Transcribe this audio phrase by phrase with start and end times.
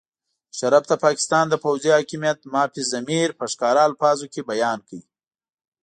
[0.51, 4.99] مشرف د پاکستان د پوځي حاکمیت مافي الضمیر په ښکاره الفاظو کې بیان کړ.